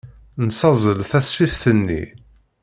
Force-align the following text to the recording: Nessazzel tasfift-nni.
Nessazzel 0.45 0.99
tasfift-nni. 1.09 2.03